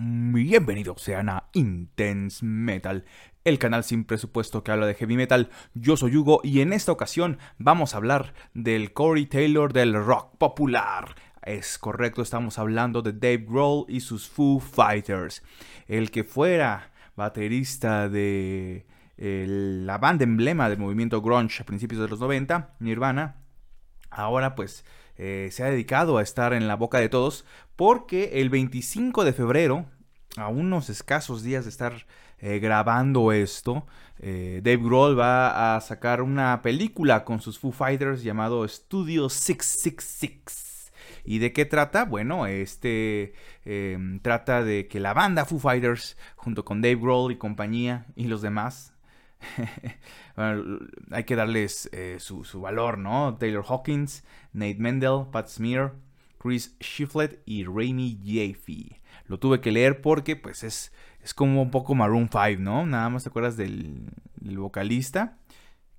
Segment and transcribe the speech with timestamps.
[0.00, 3.04] Bienvenidos sean a Intense Metal,
[3.42, 5.50] el canal sin presupuesto que habla de heavy metal.
[5.74, 10.36] Yo soy Hugo y en esta ocasión vamos a hablar del Corey Taylor del rock
[10.38, 11.16] popular.
[11.42, 15.42] Es correcto, estamos hablando de Dave Grohl y sus Foo Fighters.
[15.88, 18.86] El que fuera baterista de
[19.16, 23.42] la banda emblema del movimiento grunge a principios de los 90, Nirvana,
[24.10, 24.84] ahora pues
[25.16, 27.44] eh, se ha dedicado a estar en la boca de todos
[27.74, 29.86] porque el 25 de febrero,
[30.40, 32.06] a unos escasos días de estar
[32.38, 33.86] eh, grabando esto,
[34.20, 40.92] eh, Dave Grohl va a sacar una película con sus Foo Fighters llamado Studio 666.
[41.24, 42.04] ¿Y de qué trata?
[42.04, 47.36] Bueno, este em, trata de que la banda Foo Fighters, junto con Dave Grohl y
[47.36, 48.94] compañía y los demás,
[51.10, 53.36] hay que darles eh, su, valor, ¿no?
[53.38, 55.94] Taylor Hawkins, Nate Mendel, Pat Smear,
[56.38, 59.00] Chris Shiflett y Raimi Jaffe.
[59.28, 62.86] Lo tuve que leer porque, pues, es, es como un poco Maroon 5, ¿no?
[62.86, 64.10] Nada más te acuerdas del,
[64.40, 65.38] vocalista,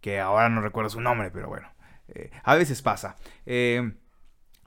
[0.00, 1.68] que ahora no recuerdo su nombre, pero bueno,
[2.08, 3.16] eh, a veces pasa.
[3.46, 3.94] Eh,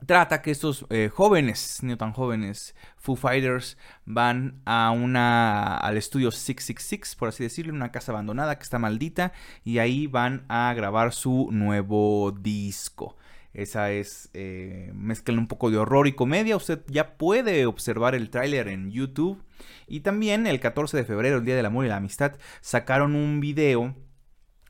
[0.06, 6.30] trata que estos eh, jóvenes, no tan jóvenes, Foo Fighters, van a una, al estudio
[6.30, 9.32] 666, por así decirlo, una casa abandonada que está maldita,
[9.64, 13.16] y ahí van a grabar su nuevo disco.
[13.54, 16.56] Esa es, eh, mezclan un poco de horror y comedia.
[16.56, 19.42] Usted ya puede observar el tráiler en YouTube.
[19.86, 23.40] Y también el 14 de febrero, el Día del Amor y la Amistad, sacaron un
[23.40, 23.94] video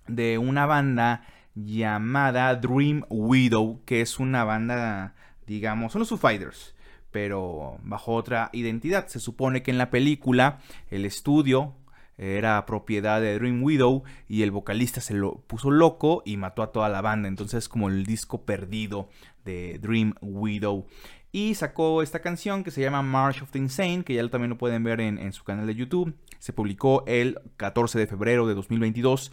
[0.06, 1.22] de una banda
[1.54, 5.14] llamada Dream Widow, que es una banda,
[5.46, 6.74] digamos, son los Foo Fighters,
[7.10, 9.08] pero bajo otra identidad.
[9.08, 10.60] Se supone que en la película
[10.90, 11.74] el estudio
[12.18, 16.72] era propiedad de Dream Widow y el vocalista se lo puso loco y mató a
[16.72, 17.28] toda la banda.
[17.28, 19.08] Entonces es como el disco perdido
[19.44, 20.86] de Dream Widow.
[21.30, 24.58] Y sacó esta canción que se llama March of the Insane, que ya también lo
[24.58, 26.14] pueden ver en, en su canal de YouTube.
[26.38, 29.30] Se publicó el 14 de febrero de 2022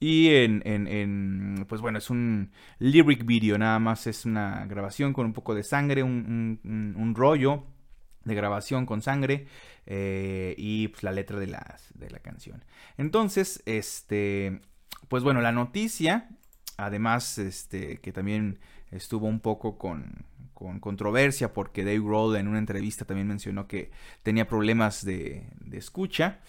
[0.00, 5.26] y en, en, pues bueno, es un lyric video, nada más es una grabación con
[5.26, 7.64] un poco de sangre, un, rollo
[8.28, 9.46] de grabación con sangre
[9.86, 12.64] eh, y pues la letra de, de la canción.
[12.96, 14.60] Entonces, este,
[15.08, 16.28] pues bueno, la noticia,
[16.76, 20.24] además, este, que también estuvo un poco con,
[20.54, 23.90] con controversia porque Dave Grohl en una entrevista también mencionó que
[24.22, 26.40] tenía problemas de, de escucha.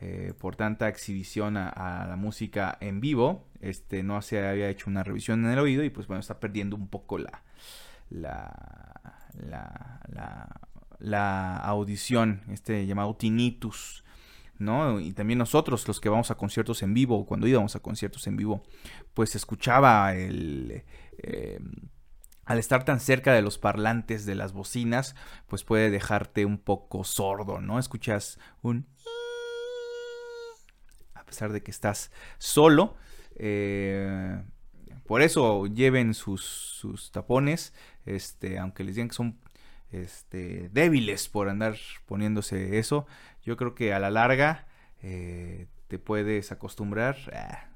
[0.00, 3.48] Eh, por tanta exhibición a, la música en vivo.
[3.60, 6.76] Este no se había hecho una revisión en el oído y pues bueno, está perdiendo
[6.76, 7.42] un poco la,
[8.10, 8.52] la,
[9.34, 10.60] la,
[11.00, 14.04] audición, este llamado tinnitus.
[14.58, 14.98] ¿no?
[14.98, 18.36] Y también nosotros, los que vamos a conciertos en vivo, cuando íbamos a conciertos en
[18.36, 18.62] vivo,
[19.14, 20.84] pues escuchaba el...
[21.18, 21.60] Eh,
[22.44, 25.14] al estar tan cerca de los parlantes de las bocinas,
[25.48, 27.78] pues puede dejarte un poco sordo, ¿no?
[27.78, 28.86] Escuchas un
[31.28, 32.96] pesar de que estás solo.
[33.36, 34.42] Eh,
[35.06, 37.72] por eso lleven sus, tapones,
[38.04, 39.38] este, aunque les digan que son
[39.90, 41.76] este, débiles por andar
[42.06, 43.06] poniéndose eso.
[43.42, 44.66] Yo creo que a la larga
[45.02, 47.16] eh, te puedes acostumbrar.
[47.32, 47.68] Ah,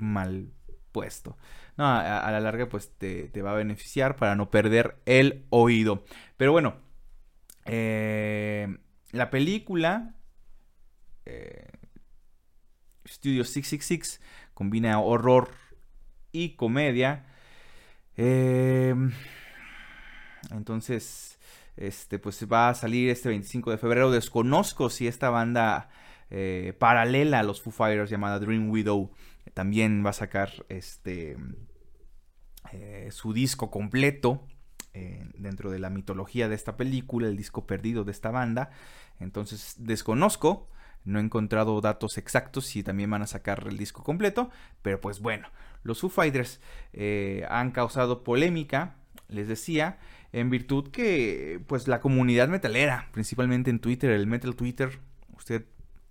[0.00, 0.48] mal
[0.92, 1.36] puesto.
[1.76, 6.04] No, a, la larga pues te, va a beneficiar para no perder el oído.
[6.36, 6.76] Pero bueno,
[7.66, 8.78] eh,
[9.12, 10.14] la película
[13.10, 14.20] Studio 666
[14.54, 15.50] combina horror
[16.32, 17.26] y comedia.
[18.16, 19.12] Em,
[20.50, 21.38] entonces,
[21.76, 24.10] este, pues va a salir este 25 de febrero.
[24.10, 25.90] Desconozco si esta banda
[26.30, 29.10] eh, paralela a los Foo Fighters llamada Dream Widow
[29.54, 31.36] también va a sacar este
[32.72, 34.46] eh, su disco completo
[34.92, 38.70] eh, dentro de la mitología de esta película, el disco perdido de esta banda.
[39.18, 40.68] Entonces desconozco.
[41.02, 44.50] No he encontrado datos exactos si también van a sacar el disco completo,
[44.82, 45.48] pero pues bueno,
[45.82, 46.60] los Foo Fighters
[46.92, 48.96] eh, han causado polémica,
[49.28, 49.98] les decía,
[50.32, 54.98] en virtud que pues la comunidad metalera, principalmente en Twitter, el Metal Twitter,
[55.36, 55.64] usted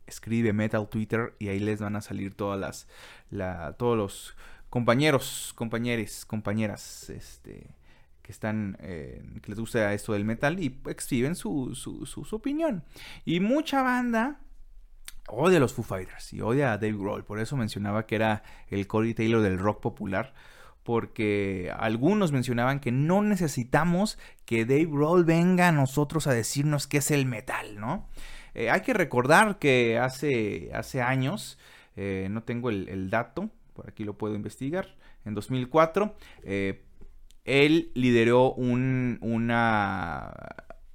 [0.07, 2.87] escribe Metal Twitter y ahí les van a salir todas las,
[3.29, 4.35] la, todos los
[4.69, 7.75] compañeros, compañeros, compañeras, este,
[8.21, 12.83] que están, eh, que les gusta esto del metal y exhiben su, su, su, opinión.
[13.25, 14.39] Y mucha banda
[15.27, 17.23] odia a los Foo Fighters y odia a Dave Grohl.
[17.23, 20.33] Por eso mencionaba que era el Corey Taylor del rock popular.
[20.83, 26.97] Porque algunos mencionaban que no necesitamos que Dave Grohl venga a nosotros a decirnos qué
[26.97, 28.07] es el metal, ¿no?
[28.53, 31.57] Eh, hay que recordar que hace, hace años,
[31.95, 34.95] eh, no tengo el, dato, por aquí lo puedo investigar,
[35.25, 36.83] en 2004, eh,
[37.45, 40.33] él lideró un, una,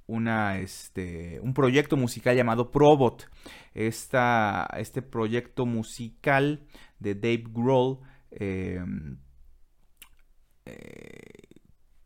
[0.07, 3.29] una, este, un proyecto musical llamado Probot.
[3.73, 6.65] Esta, este proyecto musical
[6.99, 7.99] de Dave Grohl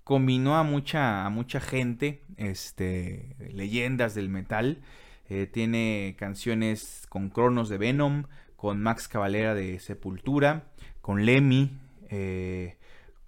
[0.04, 4.82] combinó a mucha, a mucha gente, este, leyendas del metal,
[5.30, 8.24] eh, tiene canciones con Cronos de Venom,
[8.56, 10.64] con Max Cavalera de Sepultura,
[11.02, 11.78] con Lemmy,
[12.10, 12.78] eh,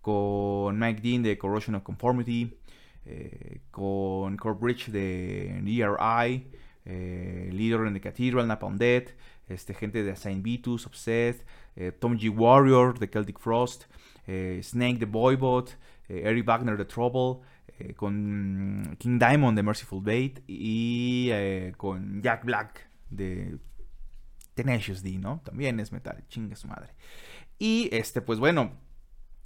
[0.01, 2.57] con Mike Dean de Corrosion of Conformity,
[3.05, 5.61] eh, con Kurt Bridge de
[6.85, 9.09] ERI, Leader in the Cathedral, Napalm Dead,
[9.47, 11.45] este, gente de Saint Vitus, Obsessed,
[11.99, 12.29] Tom G.
[12.29, 13.85] Warrior de Celtic Frost,
[14.61, 17.41] Snake the Boybot, Eric Wagner de Trouble,
[17.81, 23.57] eh, con King Diamond de Merciful Bait y eh, con Jack Black de
[24.53, 25.41] Tenacious D, ¿no?
[25.43, 26.93] También es metal, chingue su madre.
[27.57, 28.71] Y este, pues bueno,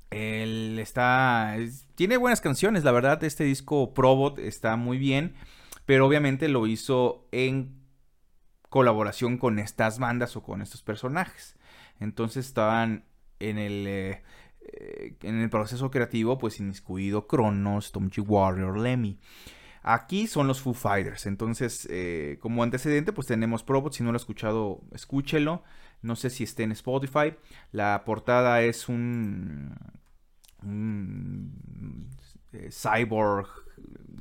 [0.10, 1.56] él está.
[1.96, 3.24] tiene buenas canciones, la verdad.
[3.24, 5.36] Este disco Probot está muy bien.
[5.86, 7.86] Pero obviamente lo hizo en
[8.70, 11.56] colaboración con estas bandas o con estos personajes.
[12.00, 13.06] Entonces estaban
[13.40, 13.88] en el.
[13.88, 14.24] Eh,
[14.68, 18.10] eh, en el proceso creativo, pues inmiscuido Cronos, Tom.
[18.18, 19.20] Warrior, Lemmy.
[19.88, 21.28] Aquí son los Foo Fighters.
[21.28, 23.94] Entonces, eh, como antecedente, pues tenemos Probot.
[23.94, 25.64] Si no lo ha escuchado, escúchelo.
[26.02, 27.36] No sé si esté en Spotify.
[27.72, 29.76] La portada es un,
[32.56, 33.48] eh, cyborg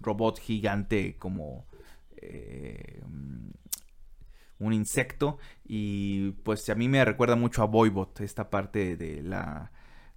[0.00, 1.66] robot gigante como
[4.58, 5.38] un insecto.
[5.64, 9.70] Y pues a mí me recuerda mucho a Boybot, esta parte de la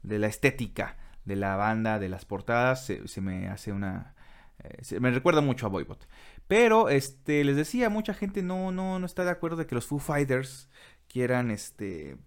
[0.03, 4.15] de la estética de la banda, de las portadas, se, me hace una...
[4.63, 6.07] Eh, me recuerda mucho a Boybot.
[6.47, 9.85] Pero, este, les decía, mucha gente no, no, no está de acuerdo de que los
[9.85, 10.69] Foo Fighters
[11.09, 12.17] quieran, este,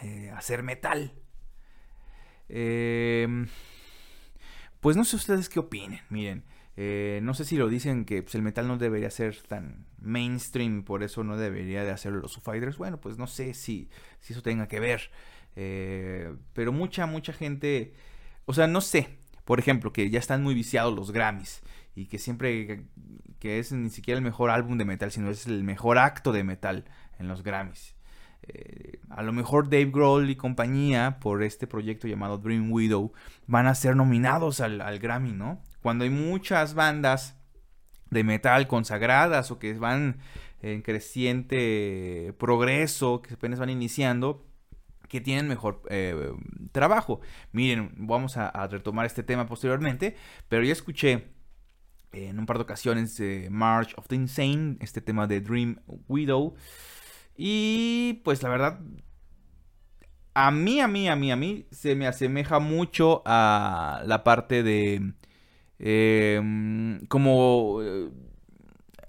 [0.00, 1.12] eh, hacer metal.
[2.48, 3.48] Em,
[4.82, 6.42] pues no sé ustedes qué opinen, miren.
[6.76, 10.82] Eh, no sé si lo dicen que pues, el metal no debería ser tan mainstream,
[10.82, 12.78] por eso no debería de hacerlo los Fighters.
[12.78, 13.88] Bueno, pues no sé si,
[14.18, 15.12] si eso tenga que ver.
[15.54, 17.94] Eh, pero mucha, mucha gente,
[18.44, 21.62] o sea, no sé, por ejemplo, que ya están muy viciados los Grammys
[21.94, 22.82] y que siempre,
[23.38, 26.42] que es ni siquiera el mejor álbum de metal, sino es el mejor acto de
[26.42, 26.86] metal
[27.20, 27.94] en los Grammys.
[28.42, 33.12] Eh, a lo mejor Dave Grohl y compañía, por este proyecto llamado Dream Widow,
[33.46, 35.62] van a ser nominados al, Grammy, ¿no?
[35.82, 37.36] Cuando hay muchas bandas
[38.10, 40.18] de metal consagradas o que van
[40.60, 44.46] en creciente progreso, que apenas van iniciando,
[45.08, 46.32] que tienen mejor eh,
[46.72, 47.20] trabajo.
[47.52, 50.16] Miren, vamos a, retomar este tema posteriormente,
[50.48, 51.28] pero ya escuché
[52.12, 56.54] en un par de ocasiones de March of the Insane, este tema de Dream Widow.
[57.36, 58.80] Y pues la verdad,
[60.34, 64.62] a mí, a mí, a mí, a mí, se me asemeja mucho a la parte
[64.62, 65.12] de...
[65.78, 68.08] Em, como eh,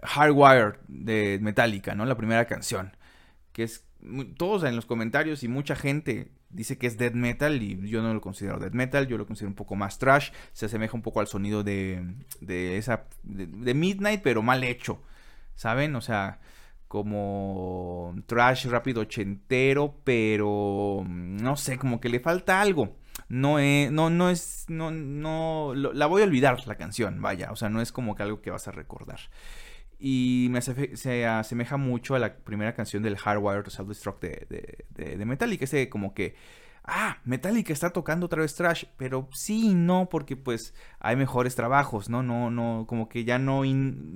[0.01, 2.05] Hardwired de Metallica, ¿no?
[2.05, 2.97] La primera canción.
[3.51, 3.85] Que es
[4.37, 8.13] todos en los comentarios y mucha gente dice que es death metal y yo no
[8.13, 11.19] lo considero death metal, yo lo considero un poco más trash, se asemeja un poco
[11.19, 12.05] al sonido de,
[12.41, 15.01] de esa de, Midnight pero mal hecho,
[15.55, 15.95] ¿saben?
[15.95, 16.39] O sea,
[16.93, 22.95] como trash rápido ochentero, pero no sé, como que le falta algo.
[23.29, 27.55] No es, no, no es, no, no, la voy a olvidar la canción, vaya, o
[27.55, 29.21] sea, no es como que algo que vas a recordar.
[29.97, 35.17] Y me se asemeja mucho a la primera canción del Hardwire to Self-Destruct de, de,
[35.17, 35.65] de, Metallica.
[35.65, 36.35] Ese como que,
[36.83, 38.85] ah, Metallica está tocando otra vez trash.
[38.97, 42.23] Pero sí y no, porque pues hay mejores trabajos, ¿no?
[42.23, 43.63] No, no, como que ya no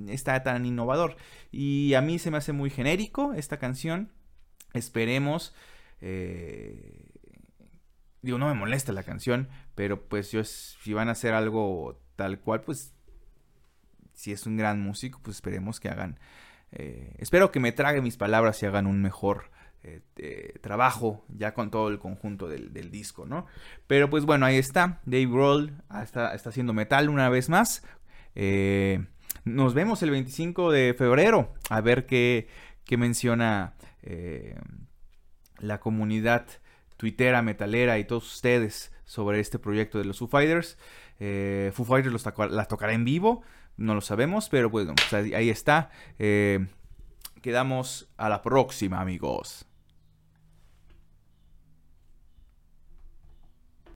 [0.07, 1.17] está tan innovador.
[1.51, 4.11] Y a mí se me hace muy genérico esta canción.
[4.73, 5.53] Esperemos.
[6.01, 7.07] Eh,
[8.21, 12.39] digo, no me molesta la canción, pero pues yo, si van a hacer algo tal
[12.39, 12.93] cual, pues
[14.13, 16.19] si es un gran músico, pues esperemos que hagan,
[16.71, 19.51] eh, espero que me trague mis palabras y hagan un mejor
[19.83, 23.45] eh, eh, trabajo ya con todo el conjunto del, disco, ¿no?
[23.87, 27.83] Pero pues bueno, ahí está, Dave Grohl está, está haciendo metal una vez más.
[29.45, 32.47] nos vemos el 25 de febrero a ver qué,
[32.97, 33.73] menciona
[35.59, 36.45] la comunidad
[36.97, 40.77] tuitera, metalera y todos ustedes sobre este proyecto de los Foo Fighters.
[41.19, 43.41] Eh, Foo Fighters los las tocará en vivo,
[43.77, 45.89] no lo sabemos, pero bueno, pues ahí, está.
[46.19, 46.67] Eh,
[47.47, 49.65] quedamos a la próxima, amigos.